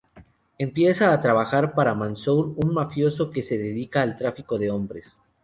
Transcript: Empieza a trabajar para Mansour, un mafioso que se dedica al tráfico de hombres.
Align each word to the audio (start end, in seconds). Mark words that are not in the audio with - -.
Empieza 0.57 1.13
a 1.13 1.21
trabajar 1.21 1.75
para 1.75 1.93
Mansour, 1.93 2.55
un 2.55 2.73
mafioso 2.73 3.29
que 3.29 3.43
se 3.43 3.59
dedica 3.59 4.01
al 4.01 4.17
tráfico 4.17 4.57
de 4.57 4.71
hombres. 4.71 5.19